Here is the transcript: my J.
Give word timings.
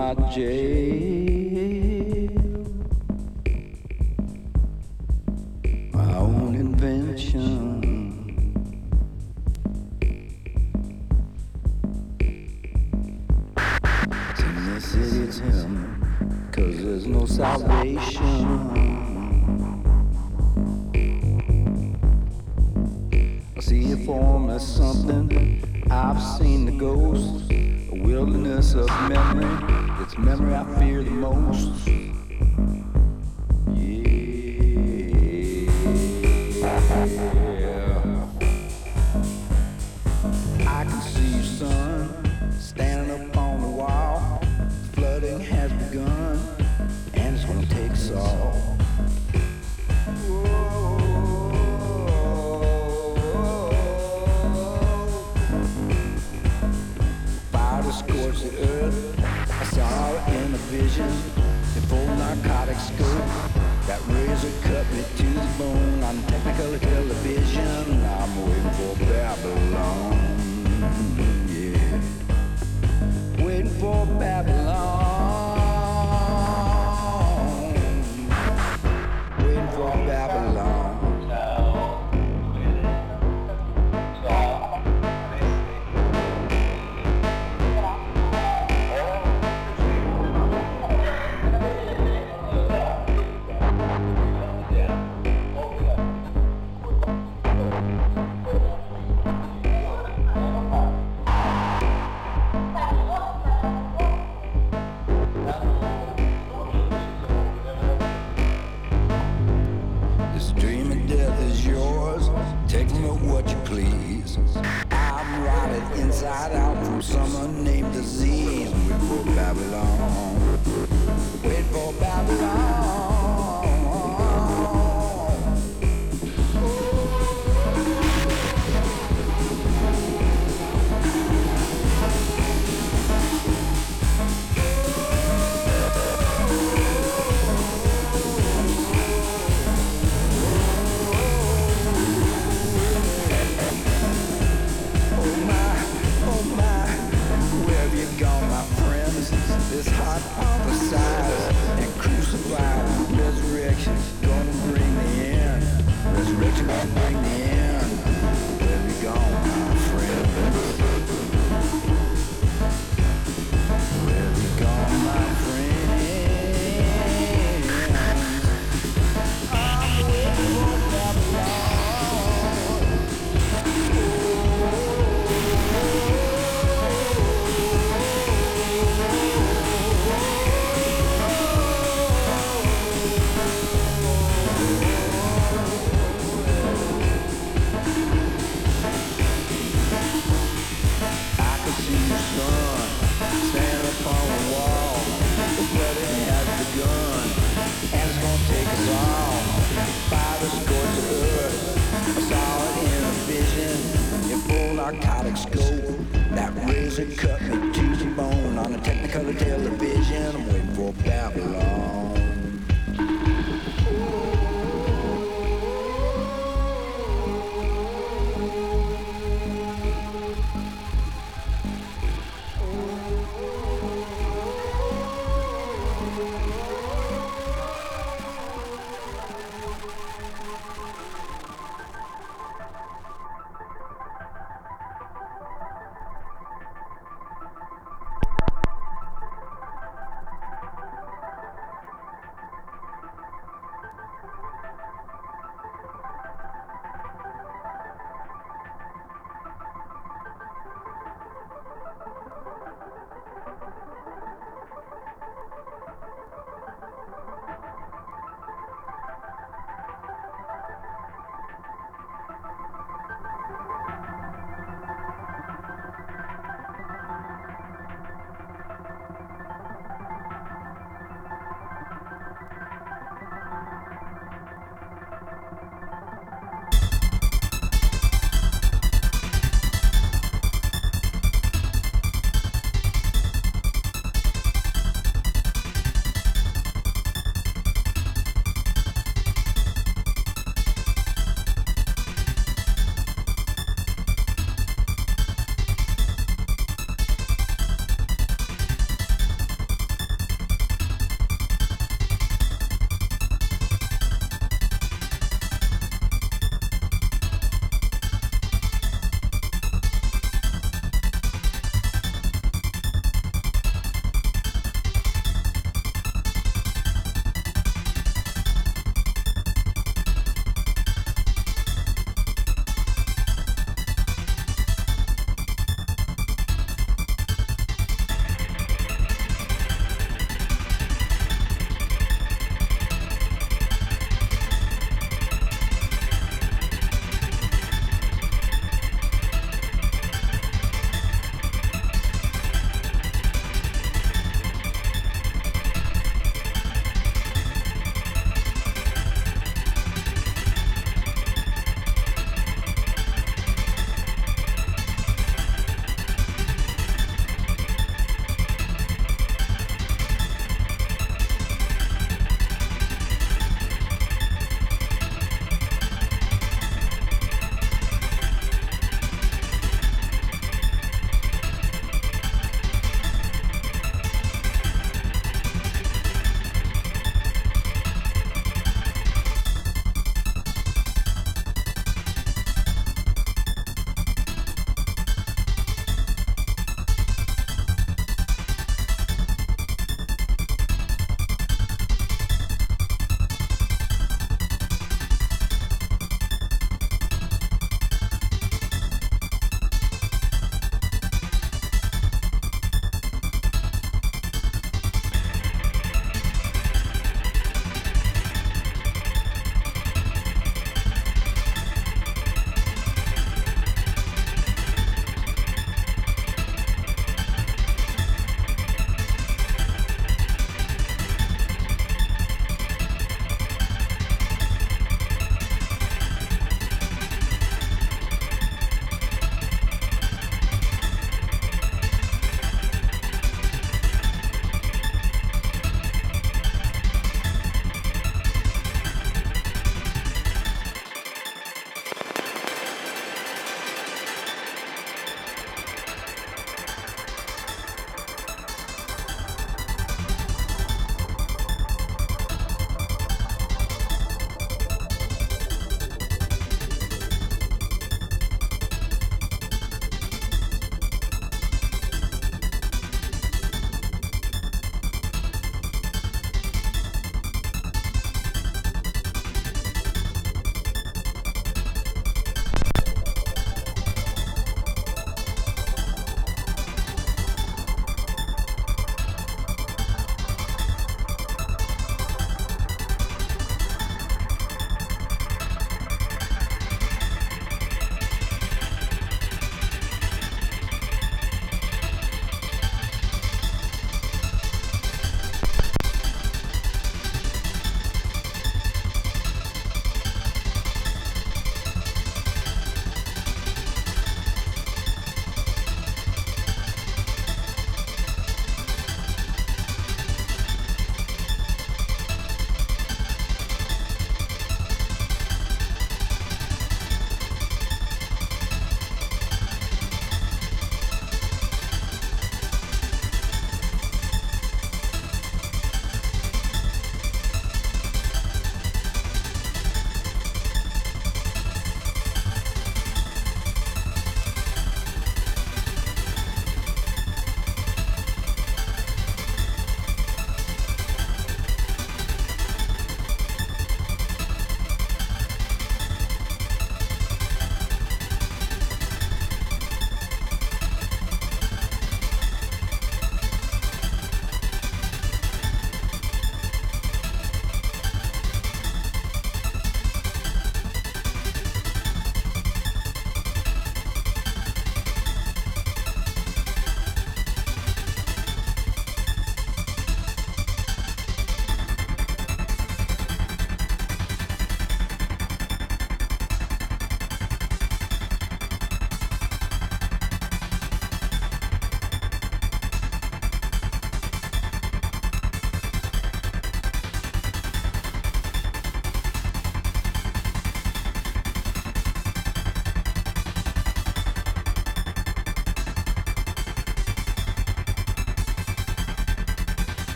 my 0.00 0.14
J. 0.32 1.09